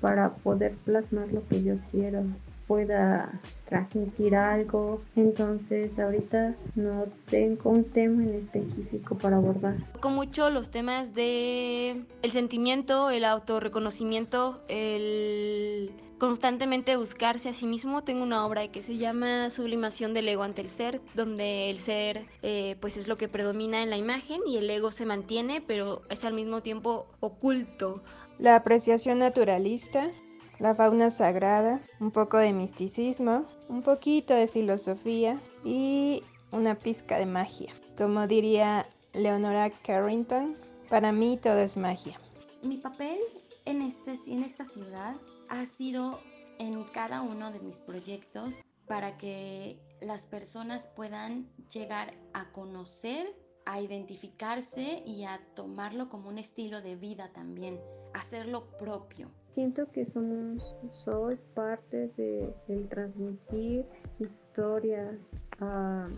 para 0.00 0.34
poder 0.34 0.74
plasmar 0.84 1.32
lo 1.32 1.46
que 1.46 1.62
yo 1.62 1.76
quiero 1.92 2.24
pueda 2.70 3.28
transmitir 3.68 4.36
algo. 4.36 5.02
Entonces 5.16 5.98
ahorita 5.98 6.54
no 6.76 7.06
tengo 7.28 7.70
un 7.70 7.82
tema 7.82 8.22
en 8.22 8.34
específico 8.36 9.18
para 9.18 9.38
abordar. 9.38 9.74
Con 9.98 10.14
mucho 10.14 10.50
los 10.50 10.70
temas 10.70 11.12
de 11.12 12.04
el 12.22 12.30
sentimiento, 12.30 13.10
el 13.10 13.24
autorreconocimiento, 13.24 14.62
el 14.68 15.90
constantemente 16.20 16.96
buscarse 16.96 17.48
a 17.48 17.52
sí 17.52 17.66
mismo. 17.66 18.04
Tengo 18.04 18.22
una 18.22 18.46
obra 18.46 18.68
que 18.68 18.82
se 18.82 18.96
llama 18.98 19.50
Sublimación 19.50 20.14
del 20.14 20.28
ego 20.28 20.44
ante 20.44 20.62
el 20.62 20.70
ser, 20.70 21.00
donde 21.14 21.70
el 21.70 21.80
ser 21.80 22.26
eh, 22.42 22.76
pues 22.80 22.96
es 22.96 23.08
lo 23.08 23.18
que 23.18 23.26
predomina 23.26 23.82
en 23.82 23.90
la 23.90 23.96
imagen 23.96 24.42
y 24.46 24.58
el 24.58 24.70
ego 24.70 24.92
se 24.92 25.06
mantiene, 25.06 25.60
pero 25.60 26.02
es 26.08 26.24
al 26.24 26.34
mismo 26.34 26.60
tiempo 26.60 27.08
oculto. 27.18 28.00
La 28.38 28.54
apreciación 28.54 29.18
naturalista, 29.18 30.12
la 30.60 30.74
fauna 30.74 31.10
sagrada, 31.10 31.80
un 32.00 32.10
poco 32.10 32.36
de 32.36 32.52
misticismo, 32.52 33.46
un 33.68 33.82
poquito 33.82 34.34
de 34.34 34.46
filosofía 34.46 35.40
y 35.64 36.22
una 36.52 36.74
pizca 36.74 37.18
de 37.18 37.24
magia. 37.24 37.72
Como 37.96 38.26
diría 38.26 38.86
Leonora 39.14 39.70
Carrington, 39.70 40.56
para 40.90 41.12
mí 41.12 41.38
todo 41.38 41.58
es 41.60 41.78
magia. 41.78 42.20
Mi 42.62 42.76
papel 42.76 43.18
en, 43.64 43.80
este, 43.80 44.16
en 44.26 44.42
esta 44.42 44.66
ciudad 44.66 45.16
ha 45.48 45.64
sido 45.66 46.20
en 46.58 46.84
cada 46.92 47.22
uno 47.22 47.50
de 47.52 47.60
mis 47.60 47.80
proyectos 47.80 48.60
para 48.86 49.16
que 49.16 49.80
las 50.02 50.26
personas 50.26 50.88
puedan 50.88 51.48
llegar 51.72 52.12
a 52.34 52.52
conocer, 52.52 53.34
a 53.64 53.80
identificarse 53.80 55.02
y 55.06 55.24
a 55.24 55.40
tomarlo 55.54 56.10
como 56.10 56.28
un 56.28 56.38
estilo 56.38 56.82
de 56.82 56.96
vida 56.96 57.30
también, 57.32 57.80
hacerlo 58.12 58.76
propio. 58.78 59.30
Siento 59.54 59.90
que 59.90 60.06
somos, 60.06 60.76
soy 61.04 61.36
parte 61.54 62.08
de, 62.16 62.54
del 62.68 62.88
transmitir 62.88 63.84
historias, 64.20 65.16
uh, 65.60 66.08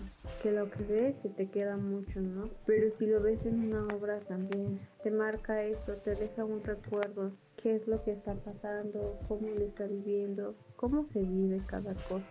que 0.43 0.53
lo 0.53 0.71
que 0.71 0.83
ves 0.85 1.17
se 1.23 1.31
te 1.31 1.49
queda 1.49 1.77
mucho, 1.79 2.21
¿no? 2.21 2.51
Pero 2.67 2.91
si 2.91 3.07
lo 3.07 3.23
ves 3.23 3.45
en 3.47 3.73
una 3.73 3.87
obra 3.95 4.21
también, 4.21 4.79
te 5.03 5.11
marca 5.11 5.63
eso, 5.63 5.95
te 6.05 6.15
deja 6.15 6.45
un 6.45 6.63
recuerdo, 6.63 7.33
qué 7.57 7.77
es 7.77 7.89
lo 7.89 8.03
que 8.05 8.13
está 8.13 8.35
pasando, 8.35 9.19
cómo 9.29 9.49
lo 9.49 9.65
está 9.65 9.87
viviendo, 9.87 10.55
cómo 10.77 11.07
se 11.07 11.21
vive 11.21 11.59
cada 11.67 11.95
cosa. 12.09 12.29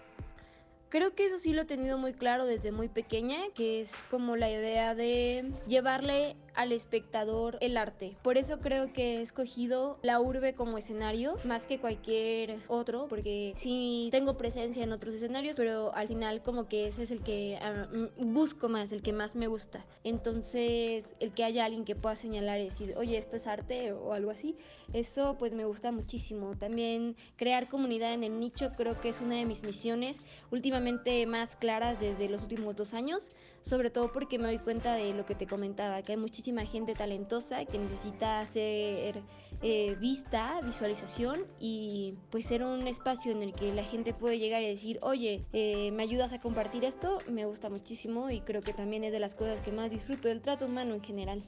Creo 0.90 1.16
que 1.16 1.26
eso 1.26 1.40
sí 1.40 1.54
lo 1.54 1.62
he 1.62 1.66
tenido 1.66 1.98
muy 1.98 2.14
claro 2.14 2.46
desde 2.46 2.74
muy 2.74 2.90
pequeña, 2.90 3.38
que 3.56 3.80
es 3.80 3.92
como 4.12 4.36
la 4.36 4.52
idea 4.52 4.94
de 4.94 5.50
llevarle 5.66 6.36
al 6.56 6.72
espectador 6.72 7.58
el 7.62 7.78
arte. 7.78 8.18
Por 8.22 8.38
eso 8.38 8.60
creo 8.60 8.94
que 8.94 9.18
he 9.18 9.22
escogido 9.22 10.00
la 10.02 10.20
urbe 10.20 10.54
como 10.54 10.78
escenario 10.78 11.38
más 11.44 11.66
que 11.66 11.80
cualquier 11.80 12.58
otro, 12.68 13.08
porque 13.08 13.54
sí 13.56 14.10
tengo 14.12 14.38
presencia 14.38 14.84
en 14.84 14.92
otros 14.92 15.16
escenarios, 15.16 15.56
pero 15.58 15.94
al 15.96 16.08
final 16.08 16.42
como 16.42 16.68
que 16.68 16.88
ese 16.88 17.04
es 17.04 17.12
el 17.12 17.22
que 17.22 17.58
ah, 17.62 17.88
busco 18.18 18.70
más, 18.70 18.92
el 18.92 19.02
que 19.02 19.14
más 19.14 19.36
me 19.36 19.48
gusta. 19.48 19.86
Entonces, 20.04 21.16
el 21.20 21.34
que 21.34 21.44
haya 21.44 21.66
alguien 21.66 21.86
que 21.86 21.96
pueda 21.96 22.16
señalar 22.16 22.60
y 22.60 22.66
decir, 22.66 22.96
oye, 22.98 23.18
esto 23.18 23.38
es 23.38 23.48
arte 23.48 23.94
o 23.94 24.14
algo 24.14 24.32
así, 24.32 24.56
eso 24.94 25.36
pues 25.38 25.54
me 25.54 25.66
gusta 25.66 25.92
muchísimo. 25.92 26.56
También 26.58 27.16
crear 27.38 27.70
comunidad 27.70 28.14
en 28.14 28.24
el 28.24 28.40
nicho 28.40 28.72
creo 28.78 29.00
que 29.00 29.10
es 29.10 29.22
una 29.22 29.36
de 29.36 29.46
mis 29.46 29.64
misiones 29.64 30.22
últimamente 30.52 31.26
más 31.26 31.56
claras 31.56 32.00
desde 32.00 32.30
los 32.30 32.42
últimos 32.42 32.76
dos 32.76 32.94
años, 32.94 33.32
sobre 33.62 33.90
todo 33.90 34.12
porque 34.12 34.40
me 34.40 34.46
doy 34.46 34.60
cuenta 34.60 34.96
de 34.96 35.14
lo 35.14 35.26
que 35.26 35.36
te 35.36 35.48
comentaba, 35.48 36.02
que 36.02 36.14
hay 36.14 36.18
muchísimas 36.18 36.70
gente 36.70 36.94
talentosa 36.94 37.66
que 37.66 37.78
necesita 37.78 38.46
ser 38.46 39.22
eh, 39.62 39.96
vista, 40.00 40.60
visualización 40.62 41.46
y 41.60 42.16
pues 42.32 42.46
ser 42.46 42.64
un 42.64 42.88
espacio 42.88 43.32
en 43.32 43.44
el 43.44 43.54
que 43.54 43.74
la 43.74 43.84
gente 43.84 44.14
puede 44.14 44.40
llegar 44.40 44.62
y 44.62 44.68
decir, 44.68 45.00
oye, 45.02 45.46
eh, 45.54 45.92
¿me 45.92 46.04
ayudas 46.04 46.34
a 46.34 46.42
compartir 46.42 46.84
esto? 46.84 47.20
Me 47.30 47.46
gusta 47.46 47.70
muchísimo 47.70 48.30
y 48.30 48.42
creo 48.42 48.62
que 48.62 48.74
también 48.74 49.04
es 49.04 49.12
de 49.12 49.20
las 49.20 49.36
cosas 49.36 49.62
que 49.62 49.72
más 49.72 49.90
disfruto 49.90 50.28
del 50.28 50.42
trato 50.42 50.66
humano 50.66 50.96
en 50.96 51.04
general. 51.04 51.44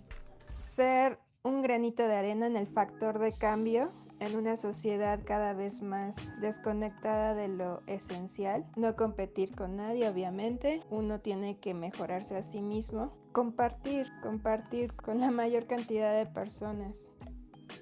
Ser 0.62 1.20
un 1.43 1.62
granito 1.62 2.08
de 2.08 2.15
arena 2.15 2.48
en 2.48 2.55
el 2.55 2.67
factor 2.67 3.20
de 3.20 3.34
cambio 3.34 3.91
en 4.25 4.36
una 4.38 4.58
sociedad 4.58 5.20
cada 5.25 5.53
vez 5.53 5.82
más 5.82 6.39
desconectada 6.39 7.34
de 7.34 7.48
lo 7.48 7.82
esencial. 7.88 8.65
No 8.75 8.96
competir 8.96 9.56
con 9.56 9.75
nadie, 9.75 10.08
obviamente. 10.08 10.82
Uno 10.89 11.20
tiene 11.20 11.60
que 11.60 11.74
mejorarse 11.74 12.38
a 12.38 12.42
sí 12.42 12.62
mismo. 12.62 13.18
Compartir, 13.32 14.08
compartir 14.22 14.94
con 14.94 15.20
la 15.20 15.32
mayor 15.32 15.68
cantidad 15.68 16.18
de 16.18 16.25
personas. 16.25 17.12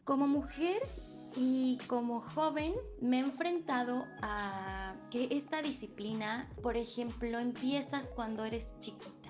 Como 0.04 0.28
mujer 0.28 0.82
y 1.36 1.78
como 1.88 2.22
joven 2.22 2.74
me 3.02 3.18
he 3.18 3.22
enfrentado 3.22 4.06
a 4.22 4.96
que 5.10 5.28
esta 5.32 5.62
disciplina, 5.62 6.50
por 6.62 6.78
ejemplo, 6.78 7.40
empiezas 7.40 8.12
cuando 8.12 8.44
eres 8.46 8.76
chiquita 8.80 9.21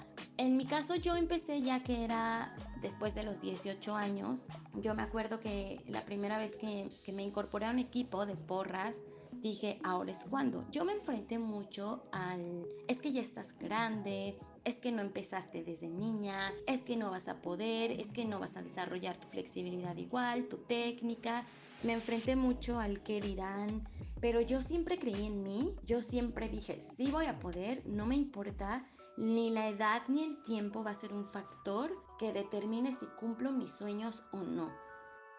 en 0.41 0.57
mi 0.57 0.65
caso 0.65 0.95
yo 0.95 1.15
empecé 1.15 1.61
ya 1.61 1.83
que 1.83 2.03
era 2.03 2.55
después 2.81 3.13
de 3.13 3.21
los 3.21 3.41
18 3.41 3.95
años. 3.95 4.47
Yo 4.81 4.95
me 4.95 5.03
acuerdo 5.03 5.39
que 5.39 5.79
la 5.87 6.01
primera 6.01 6.39
vez 6.39 6.55
que, 6.55 6.89
que 7.05 7.13
me 7.13 7.21
incorporé 7.21 7.67
a 7.67 7.69
un 7.69 7.77
equipo 7.77 8.25
de 8.25 8.35
porras, 8.35 9.03
dije, 9.33 9.79
ahora 9.83 10.13
es 10.13 10.25
cuando. 10.27 10.65
Yo 10.71 10.83
me 10.83 10.93
enfrenté 10.93 11.37
mucho 11.37 12.03
al, 12.11 12.65
es 12.87 12.99
que 12.99 13.11
ya 13.11 13.21
estás 13.21 13.55
grande, 13.59 14.35
es 14.65 14.77
que 14.77 14.91
no 14.91 15.03
empezaste 15.03 15.63
desde 15.63 15.87
niña, 15.87 16.51
es 16.65 16.81
que 16.81 16.97
no 16.97 17.11
vas 17.11 17.27
a 17.27 17.39
poder, 17.39 17.91
es 17.91 18.11
que 18.11 18.25
no 18.25 18.39
vas 18.39 18.57
a 18.57 18.63
desarrollar 18.63 19.19
tu 19.19 19.27
flexibilidad 19.27 19.95
igual, 19.95 20.47
tu 20.47 20.57
técnica. 20.57 21.45
Me 21.83 21.93
enfrenté 21.93 22.35
mucho 22.35 22.79
al 22.79 23.03
que 23.03 23.21
dirán, 23.21 23.87
pero 24.19 24.41
yo 24.41 24.63
siempre 24.63 24.97
creí 24.97 25.27
en 25.27 25.43
mí, 25.43 25.75
yo 25.85 26.01
siempre 26.01 26.49
dije, 26.49 26.79
sí 26.79 27.11
voy 27.11 27.25
a 27.25 27.37
poder, 27.37 27.83
no 27.85 28.07
me 28.07 28.15
importa 28.15 28.87
ni 29.17 29.51
la 29.51 29.69
edad 29.69 30.01
ni 30.07 30.23
el 30.23 30.41
tiempo 30.41 30.83
va 30.83 30.91
a 30.91 30.95
ser 30.95 31.13
un 31.13 31.25
factor 31.25 31.91
que 32.17 32.33
determine 32.33 32.93
si 32.93 33.05
cumplo 33.19 33.51
mis 33.51 33.71
sueños 33.71 34.23
o 34.31 34.37
no. 34.37 34.69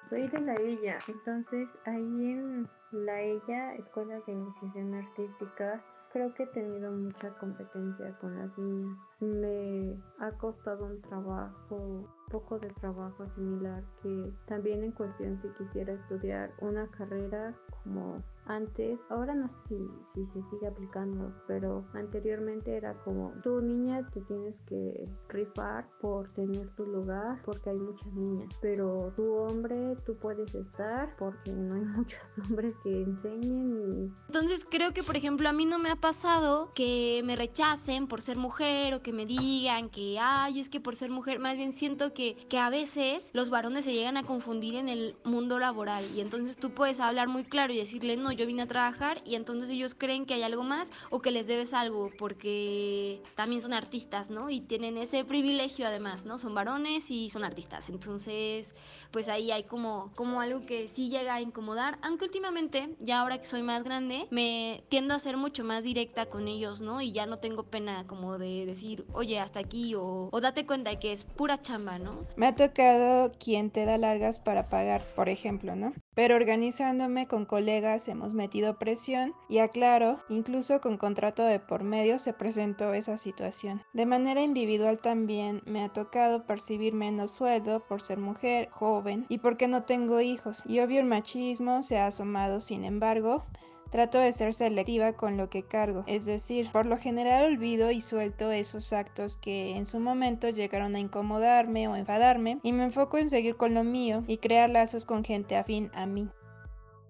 Soy 0.08 0.28
de 0.28 0.40
la 0.40 0.54
Ella, 0.56 0.98
entonces 1.08 1.68
ahí 1.86 2.32
en 2.32 2.68
la 2.90 3.20
Ella, 3.20 3.74
Escuela 3.76 4.18
de 4.26 4.32
Iniciación 4.32 4.94
Artística, 4.94 5.82
creo 6.12 6.34
que 6.34 6.42
he 6.42 6.46
tenido 6.48 6.92
mucha 6.92 7.30
competencia 7.38 8.16
con 8.18 8.36
las 8.36 8.58
niñas. 8.58 8.98
Me 9.20 9.96
ha 10.18 10.30
costado 10.32 10.84
un 10.84 11.00
trabajo, 11.02 12.06
poco 12.30 12.58
de 12.58 12.68
trabajo 12.80 13.26
similar 13.34 13.82
que 14.02 14.32
también 14.46 14.84
en 14.84 14.92
cuestión 14.92 15.36
si 15.36 15.48
quisiera 15.50 15.94
estudiar 15.94 16.52
una 16.60 16.86
carrera 16.88 17.54
como 17.82 18.22
antes, 18.46 18.98
ahora 19.08 19.34
no 19.34 19.48
sé 19.68 19.76
si, 20.14 20.26
se 20.26 20.50
sigue 20.50 20.66
aplicando, 20.66 21.32
pero 21.46 21.84
anteriormente 21.94 22.76
era 22.76 22.94
como, 23.04 23.32
tu 23.42 23.60
niña 23.60 24.06
te 24.12 24.20
tienes 24.22 24.54
que 24.66 25.08
rifar 25.28 25.88
por 26.00 26.32
tener 26.34 26.68
tu 26.76 26.84
lugar, 26.86 27.40
porque 27.44 27.70
hay 27.70 27.78
muchas 27.78 28.12
niñas, 28.14 28.48
pero 28.60 29.12
tu 29.16 29.32
hombre 29.34 29.96
tú 30.04 30.16
puedes 30.16 30.54
estar 30.54 31.14
porque 31.16 31.52
no 31.52 31.74
hay 31.74 31.84
muchos 31.96 32.20
hombres 32.38 32.74
que 32.82 33.02
enseñen. 33.02 34.14
Entonces 34.26 34.66
creo 34.68 34.92
que, 34.92 35.02
por 35.02 35.16
ejemplo, 35.16 35.48
a 35.48 35.52
mí 35.52 35.64
no 35.64 35.78
me 35.78 35.90
ha 35.90 35.96
pasado 35.96 36.72
que 36.74 37.22
me 37.24 37.36
rechacen 37.36 38.06
por 38.06 38.20
ser 38.20 38.36
mujer 38.36 38.94
o 38.94 39.02
que 39.02 39.12
me 39.12 39.26
digan 39.26 39.88
que, 39.88 40.18
ay, 40.20 40.60
es 40.60 40.68
que 40.68 40.80
por 40.80 40.96
ser 40.96 41.10
mujer, 41.10 41.38
más 41.38 41.56
bien 41.56 41.72
siento 41.72 42.12
que, 42.12 42.36
que 42.48 42.58
a 42.58 42.70
veces 42.70 43.30
los 43.32 43.50
varones 43.50 43.84
se 43.84 43.92
llegan 43.92 44.16
a 44.16 44.24
confundir 44.24 44.74
en 44.74 44.88
el 44.88 45.16
mundo 45.24 45.58
laboral 45.58 46.04
y 46.14 46.20
entonces 46.20 46.56
tú 46.56 46.70
puedes 46.70 47.00
hablar 47.00 47.28
muy 47.28 47.44
claro 47.44 47.72
y 47.72 47.78
decirle, 47.78 48.16
no, 48.16 48.31
yo 48.32 48.46
vine 48.46 48.62
a 48.62 48.66
trabajar 48.66 49.22
y 49.24 49.34
entonces 49.34 49.70
ellos 49.70 49.94
creen 49.94 50.26
que 50.26 50.34
hay 50.34 50.42
algo 50.42 50.62
más 50.64 50.90
o 51.10 51.20
que 51.20 51.30
les 51.30 51.46
debes 51.46 51.74
algo 51.74 52.10
porque 52.18 53.22
también 53.34 53.62
son 53.62 53.72
artistas, 53.72 54.30
¿no? 54.30 54.50
Y 54.50 54.60
tienen 54.60 54.98
ese 54.98 55.24
privilegio 55.24 55.86
además, 55.86 56.24
¿no? 56.24 56.38
Son 56.38 56.54
varones 56.54 57.10
y 57.10 57.30
son 57.30 57.44
artistas. 57.44 57.88
Entonces, 57.88 58.74
pues 59.10 59.28
ahí 59.28 59.50
hay 59.50 59.64
como, 59.64 60.10
como 60.14 60.40
algo 60.40 60.64
que 60.66 60.88
sí 60.88 61.08
llega 61.08 61.34
a 61.34 61.40
incomodar, 61.40 61.98
aunque 62.02 62.24
últimamente, 62.24 62.94
ya 62.98 63.20
ahora 63.20 63.38
que 63.38 63.46
soy 63.46 63.62
más 63.62 63.84
grande, 63.84 64.26
me 64.30 64.84
tiendo 64.88 65.14
a 65.14 65.18
ser 65.18 65.36
mucho 65.36 65.64
más 65.64 65.84
directa 65.84 66.26
con 66.26 66.48
ellos, 66.48 66.80
¿no? 66.80 67.00
Y 67.00 67.12
ya 67.12 67.26
no 67.26 67.38
tengo 67.38 67.64
pena 67.64 68.06
como 68.06 68.38
de 68.38 68.66
decir, 68.66 69.04
oye, 69.12 69.38
hasta 69.38 69.60
aquí 69.60 69.94
o, 69.94 70.28
o 70.30 70.40
date 70.40 70.66
cuenta 70.66 70.90
de 70.90 70.98
que 70.98 71.12
es 71.12 71.24
pura 71.24 71.60
chamba, 71.60 71.98
¿no? 71.98 72.12
Me 72.36 72.46
ha 72.46 72.54
tocado 72.54 73.32
quien 73.32 73.70
te 73.70 73.84
da 73.84 73.98
largas 73.98 74.40
para 74.40 74.68
pagar, 74.68 75.04
por 75.14 75.28
ejemplo, 75.28 75.76
¿no? 75.76 75.92
Pero 76.14 76.36
organizándome 76.36 77.26
con 77.26 77.46
colegas 77.46 78.06
hemos 78.08 78.34
metido 78.34 78.78
presión 78.78 79.34
y 79.48 79.58
aclaro, 79.58 80.18
incluso 80.28 80.80
con 80.80 80.98
contrato 80.98 81.42
de 81.42 81.58
por 81.58 81.84
medio 81.84 82.18
se 82.18 82.34
presentó 82.34 82.92
esa 82.92 83.16
situación. 83.16 83.82
De 83.94 84.04
manera 84.04 84.42
individual 84.42 84.98
también 84.98 85.62
me 85.64 85.82
ha 85.82 85.88
tocado 85.88 86.44
percibir 86.44 86.92
menos 86.92 87.30
sueldo 87.30 87.80
por 87.80 88.02
ser 88.02 88.18
mujer, 88.18 88.68
joven 88.70 89.24
y 89.28 89.38
porque 89.38 89.68
no 89.68 89.84
tengo 89.84 90.20
hijos. 90.20 90.62
Y 90.66 90.80
obvio 90.80 91.00
el 91.00 91.06
machismo 91.06 91.82
se 91.82 91.98
ha 91.98 92.08
asomado, 92.08 92.60
sin 92.60 92.84
embargo, 92.84 93.46
Trato 93.92 94.18
de 94.18 94.32
ser 94.32 94.54
selectiva 94.54 95.12
con 95.12 95.36
lo 95.36 95.50
que 95.50 95.64
cargo, 95.64 96.02
es 96.06 96.24
decir, 96.24 96.70
por 96.72 96.86
lo 96.86 96.96
general 96.96 97.44
olvido 97.44 97.90
y 97.90 98.00
suelto 98.00 98.50
esos 98.50 98.94
actos 98.94 99.36
que 99.36 99.76
en 99.76 99.84
su 99.84 100.00
momento 100.00 100.48
llegaron 100.48 100.94
a 100.94 100.98
incomodarme 100.98 101.88
o 101.88 101.94
enfadarme 101.94 102.58
y 102.62 102.72
me 102.72 102.84
enfoco 102.84 103.18
en 103.18 103.28
seguir 103.28 103.56
con 103.56 103.74
lo 103.74 103.84
mío 103.84 104.24
y 104.26 104.38
crear 104.38 104.70
lazos 104.70 105.04
con 105.04 105.24
gente 105.24 105.58
afín 105.58 105.90
a 105.92 106.06
mí. 106.06 106.26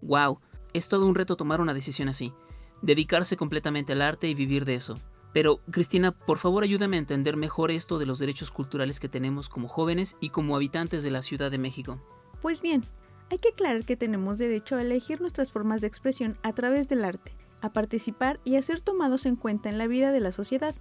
Wow, 0.00 0.40
es 0.72 0.88
todo 0.88 1.06
un 1.06 1.14
reto 1.14 1.36
tomar 1.36 1.60
una 1.60 1.72
decisión 1.72 2.08
así. 2.08 2.32
dedicarse 2.82 3.36
completamente 3.36 3.92
al 3.92 4.02
arte 4.02 4.26
y 4.26 4.34
vivir 4.34 4.64
de 4.64 4.74
eso. 4.74 4.96
Pero, 5.32 5.60
Cristina, 5.70 6.10
por 6.10 6.38
favor 6.38 6.64
ayúdame 6.64 6.96
a 6.96 6.98
entender 6.98 7.36
mejor 7.36 7.70
esto 7.70 8.00
de 8.00 8.06
los 8.06 8.18
derechos 8.18 8.50
culturales 8.50 8.98
que 8.98 9.08
tenemos 9.08 9.48
como 9.48 9.68
jóvenes 9.68 10.16
y 10.20 10.30
como 10.30 10.56
habitantes 10.56 11.04
de 11.04 11.12
la 11.12 11.22
Ciudad 11.22 11.50
de 11.50 11.58
México. 11.58 12.00
Pues 12.42 12.60
bien, 12.60 12.82
hay 13.32 13.38
que 13.38 13.48
aclarar 13.48 13.86
que 13.86 13.96
tenemos 13.96 14.36
derecho 14.36 14.76
a 14.76 14.82
elegir 14.82 15.22
nuestras 15.22 15.50
formas 15.50 15.80
de 15.80 15.86
expresión 15.86 16.36
a 16.42 16.52
través 16.52 16.90
del 16.90 17.02
arte, 17.02 17.34
a 17.62 17.72
participar 17.72 18.38
y 18.44 18.56
a 18.56 18.62
ser 18.62 18.82
tomados 18.82 19.24
en 19.24 19.36
cuenta 19.36 19.70
en 19.70 19.78
la 19.78 19.86
vida 19.86 20.12
de 20.12 20.20
la 20.20 20.32
sociedad. 20.32 20.74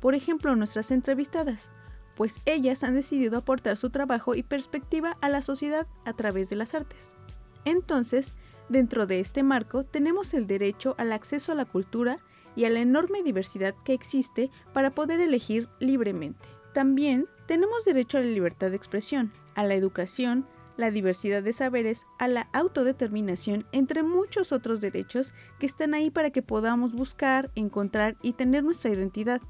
Por 0.00 0.14
ejemplo, 0.14 0.54
nuestras 0.54 0.90
entrevistadas, 0.90 1.70
pues 2.14 2.40
ellas 2.44 2.84
han 2.84 2.94
decidido 2.94 3.38
aportar 3.38 3.78
su 3.78 3.88
trabajo 3.88 4.34
y 4.34 4.42
perspectiva 4.42 5.16
a 5.22 5.30
la 5.30 5.40
sociedad 5.40 5.86
a 6.04 6.12
través 6.12 6.50
de 6.50 6.56
las 6.56 6.74
artes. 6.74 7.16
Entonces, 7.64 8.34
dentro 8.68 9.06
de 9.06 9.20
este 9.20 9.42
marco 9.42 9.84
tenemos 9.84 10.34
el 10.34 10.46
derecho 10.46 10.94
al 10.98 11.10
acceso 11.10 11.52
a 11.52 11.54
la 11.54 11.64
cultura 11.64 12.18
y 12.54 12.66
a 12.66 12.70
la 12.70 12.80
enorme 12.80 13.22
diversidad 13.22 13.74
que 13.82 13.94
existe 13.94 14.50
para 14.74 14.90
poder 14.90 15.22
elegir 15.22 15.70
libremente. 15.80 16.46
También 16.74 17.24
tenemos 17.46 17.86
derecho 17.86 18.18
a 18.18 18.20
la 18.20 18.26
libertad 18.26 18.68
de 18.68 18.76
expresión, 18.76 19.32
a 19.54 19.64
la 19.64 19.74
educación, 19.74 20.46
la 20.76 20.90
diversidad 20.90 21.42
de 21.42 21.52
saberes, 21.52 22.06
a 22.18 22.28
la 22.28 22.48
autodeterminación, 22.52 23.66
entre 23.72 24.02
muchos 24.02 24.52
otros 24.52 24.80
derechos 24.80 25.32
que 25.58 25.66
están 25.66 25.94
ahí 25.94 26.10
para 26.10 26.30
que 26.30 26.42
podamos 26.42 26.92
buscar, 26.92 27.50
encontrar 27.54 28.16
y 28.22 28.32
tener 28.32 28.64
nuestra 28.64 28.90
identidad, 28.90 29.40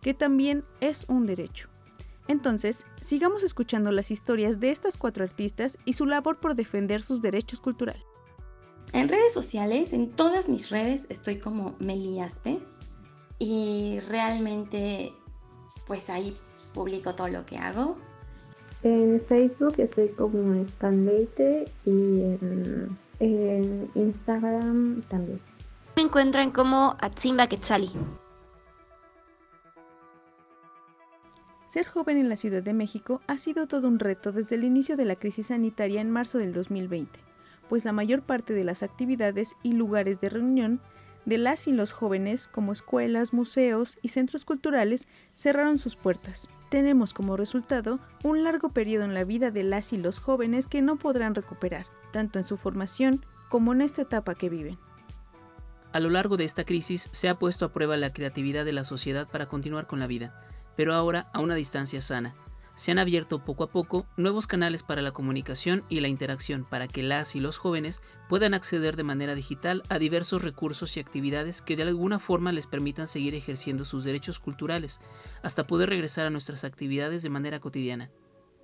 que 0.00 0.14
también 0.14 0.64
es 0.80 1.06
un 1.08 1.26
derecho. 1.26 1.68
Entonces, 2.28 2.86
sigamos 3.02 3.42
escuchando 3.42 3.90
las 3.92 4.10
historias 4.10 4.58
de 4.60 4.70
estas 4.70 4.96
cuatro 4.96 5.24
artistas 5.24 5.78
y 5.84 5.94
su 5.94 6.06
labor 6.06 6.40
por 6.40 6.54
defender 6.54 7.02
sus 7.02 7.20
derechos 7.20 7.60
culturales. 7.60 8.02
En 8.92 9.08
redes 9.08 9.34
sociales, 9.34 9.92
en 9.92 10.10
todas 10.10 10.48
mis 10.48 10.70
redes, 10.70 11.06
estoy 11.08 11.38
como 11.38 11.74
Meliaspe 11.80 12.60
y 13.38 14.00
realmente 14.08 15.12
pues 15.86 16.08
ahí 16.08 16.36
publico 16.72 17.14
todo 17.14 17.28
lo 17.28 17.44
que 17.44 17.58
hago. 17.58 17.98
En 18.84 19.18
Facebook 19.26 19.76
estoy 19.78 20.08
como 20.10 20.62
Scanleite 20.68 21.64
y 21.86 21.90
en, 21.90 22.98
en, 23.18 23.90
Instagram 23.94 25.00
también. 25.08 25.40
Me 25.96 26.02
encuentran 26.02 26.50
como 26.50 26.94
Atzimba 27.00 27.46
Quetzali. 27.46 27.90
Ser 31.66 31.86
joven 31.86 32.18
en 32.18 32.28
la 32.28 32.36
Ciudad 32.36 32.62
de 32.62 32.74
México 32.74 33.22
ha 33.26 33.38
sido 33.38 33.66
todo 33.66 33.88
un 33.88 33.98
reto 33.98 34.32
desde 34.32 34.56
el 34.56 34.64
inicio 34.64 34.96
de 34.96 35.06
la 35.06 35.16
crisis 35.16 35.46
sanitaria 35.46 36.02
en 36.02 36.10
marzo 36.10 36.36
del 36.36 36.52
2020, 36.52 37.18
pues 37.70 37.86
la 37.86 37.92
mayor 37.92 38.20
parte 38.20 38.52
de 38.52 38.64
las 38.64 38.82
actividades 38.82 39.56
y 39.62 39.72
lugares 39.72 40.20
de 40.20 40.28
reunión 40.28 40.82
de 41.24 41.38
las 41.38 41.66
y 41.66 41.72
los 41.72 41.92
jóvenes, 41.92 42.48
como 42.48 42.72
escuelas, 42.72 43.32
museos 43.32 43.98
y 44.02 44.08
centros 44.08 44.44
culturales, 44.44 45.08
cerraron 45.34 45.78
sus 45.78 45.96
puertas. 45.96 46.48
Tenemos 46.70 47.14
como 47.14 47.36
resultado 47.36 48.00
un 48.22 48.44
largo 48.44 48.70
periodo 48.70 49.04
en 49.04 49.14
la 49.14 49.24
vida 49.24 49.50
de 49.50 49.62
las 49.62 49.92
y 49.92 49.96
los 49.96 50.18
jóvenes 50.18 50.68
que 50.68 50.82
no 50.82 50.96
podrán 50.96 51.34
recuperar, 51.34 51.86
tanto 52.12 52.38
en 52.38 52.44
su 52.44 52.56
formación 52.56 53.24
como 53.48 53.72
en 53.72 53.82
esta 53.82 54.02
etapa 54.02 54.34
que 54.34 54.48
viven. 54.48 54.78
A 55.92 56.00
lo 56.00 56.10
largo 56.10 56.36
de 56.36 56.44
esta 56.44 56.64
crisis 56.64 57.08
se 57.12 57.28
ha 57.28 57.38
puesto 57.38 57.64
a 57.64 57.72
prueba 57.72 57.96
la 57.96 58.12
creatividad 58.12 58.64
de 58.64 58.72
la 58.72 58.84
sociedad 58.84 59.28
para 59.28 59.46
continuar 59.46 59.86
con 59.86 60.00
la 60.00 60.06
vida 60.08 60.34
pero 60.76 60.94
ahora 60.94 61.28
a 61.32 61.40
una 61.40 61.54
distancia 61.54 62.00
sana. 62.00 62.34
Se 62.76 62.90
han 62.90 62.98
abierto 62.98 63.44
poco 63.44 63.64
a 63.64 63.70
poco 63.70 64.06
nuevos 64.16 64.48
canales 64.48 64.82
para 64.82 65.00
la 65.00 65.12
comunicación 65.12 65.84
y 65.88 66.00
la 66.00 66.08
interacción 66.08 66.64
para 66.68 66.88
que 66.88 67.04
las 67.04 67.36
y 67.36 67.40
los 67.40 67.56
jóvenes 67.56 68.02
puedan 68.28 68.52
acceder 68.52 68.96
de 68.96 69.04
manera 69.04 69.36
digital 69.36 69.82
a 69.88 70.00
diversos 70.00 70.42
recursos 70.42 70.96
y 70.96 71.00
actividades 71.00 71.62
que 71.62 71.76
de 71.76 71.84
alguna 71.84 72.18
forma 72.18 72.50
les 72.50 72.66
permitan 72.66 73.06
seguir 73.06 73.36
ejerciendo 73.36 73.84
sus 73.84 74.02
derechos 74.02 74.40
culturales, 74.40 75.00
hasta 75.42 75.66
poder 75.66 75.88
regresar 75.88 76.26
a 76.26 76.30
nuestras 76.30 76.64
actividades 76.64 77.22
de 77.22 77.30
manera 77.30 77.60
cotidiana. 77.60 78.10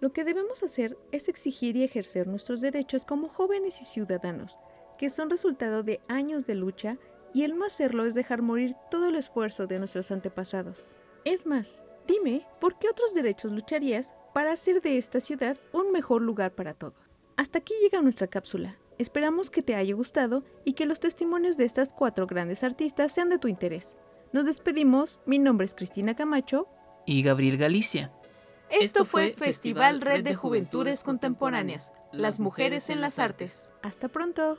Lo 0.01 0.13
que 0.13 0.25
debemos 0.25 0.63
hacer 0.65 0.97
es 1.13 1.29
exigir 1.29 1.77
y 1.77 1.85
ejercer 1.85 2.27
nuestros 2.27 2.61
derechos 2.61 3.05
como 3.05 3.29
jóvenes 3.29 3.81
y 3.81 3.85
ciudadanos, 3.85 4.57
que 4.99 5.11
son 5.11 5.31
resultado 5.31 5.83
de 5.83 6.01
años 6.09 6.47
de 6.47 6.55
lucha 6.57 6.99
y 7.33 7.45
el 7.45 7.57
no 7.57 7.65
hacerlo 7.65 8.05
es 8.07 8.15
dejar 8.15 8.43
morir 8.43 8.75
todo 8.91 9.09
el 9.09 9.15
esfuerzo 9.15 9.67
de 9.67 9.79
nuestros 9.79 10.11
antepasados. 10.11 10.91
Es 11.25 11.47
más, 11.47 11.85
Dime, 12.11 12.45
¿por 12.61 12.77
qué 12.77 12.89
otros 12.89 13.15
derechos 13.15 13.53
lucharías 13.53 14.17
para 14.35 14.51
hacer 14.51 14.83
de 14.83 14.99
esta 14.99 15.21
ciudad 15.21 15.57
un 15.73 15.93
mejor 15.93 16.23
lugar 16.23 16.57
para 16.57 16.75
todos? 16.75 16.97
Hasta 17.37 17.61
aquí 17.61 17.73
llega 17.81 18.03
nuestra 18.03 18.27
cápsula. 18.27 18.79
Esperamos 18.99 19.49
que 19.49 19.63
te 19.63 19.77
haya 19.77 19.95
gustado 19.95 20.43
y 20.65 20.73
que 20.73 20.87
los 20.87 20.99
testimonios 20.99 21.57
de 21.57 21.67
estas 21.67 21.93
cuatro 21.93 22.27
grandes 22.27 22.65
artistas 22.65 23.13
sean 23.13 23.29
de 23.29 23.39
tu 23.39 23.47
interés. 23.47 23.97
Nos 24.33 24.45
despedimos, 24.45 25.21
mi 25.25 25.39
nombre 25.39 25.65
es 25.65 25.75
Cristina 25.75 26.17
Camacho 26.17 26.67
y 27.07 27.23
Gabriel 27.23 27.57
Galicia. 27.59 28.13
Esto 28.71 29.05
fue 29.05 29.35
Festival 29.39 30.01
Red 30.01 30.25
de 30.25 30.35
Juventudes 30.35 31.05
Contemporáneas, 31.05 31.93
las 32.11 32.41
mujeres 32.41 32.91
en 32.91 33.01
las 33.01 33.21
artes. 33.21 33.71
Hasta 33.83 34.09
pronto. 34.09 34.59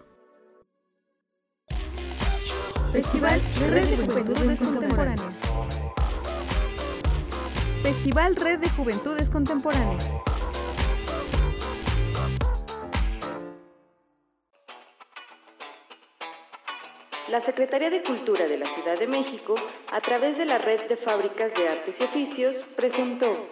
Festival 2.93 3.41
Red 3.69 3.89
de 3.89 4.07
Juventudes 4.07 4.59
Contemporáneas. 4.59 5.50
Festival 7.81 8.35
Red 8.35 8.59
de 8.59 8.69
Juventudes 8.69 9.31
Contemporáneas. 9.31 10.07
La 17.27 17.39
Secretaría 17.39 17.89
de 17.89 18.03
Cultura 18.03 18.47
de 18.47 18.59
la 18.59 18.67
Ciudad 18.67 18.99
de 18.99 19.07
México, 19.07 19.55
a 19.91 19.99
través 19.99 20.37
de 20.37 20.45
la 20.45 20.59
Red 20.59 20.81
de 20.89 20.95
Fábricas 20.95 21.55
de 21.55 21.69
Artes 21.69 21.99
y 21.99 22.03
Oficios, 22.03 22.75
presentó 22.75 23.49